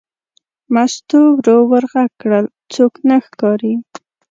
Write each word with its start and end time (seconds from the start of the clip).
مستو 0.73 1.19
ورو 1.37 1.57
ور 1.69 1.83
غږ 1.91 2.11
کړل: 2.21 2.45
څوک 2.73 2.93
نه 3.07 3.15
ښکاري. 3.25 3.73